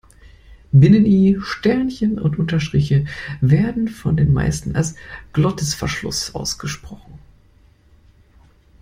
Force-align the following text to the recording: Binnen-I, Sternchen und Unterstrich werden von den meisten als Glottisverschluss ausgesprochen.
Binnen-I, 0.71 1.37
Sternchen 1.43 2.17
und 2.17 2.39
Unterstrich 2.39 3.05
werden 3.39 3.87
von 3.87 4.17
den 4.17 4.33
meisten 4.33 4.75
als 4.75 4.95
Glottisverschluss 5.31 6.33
ausgesprochen. 6.33 7.19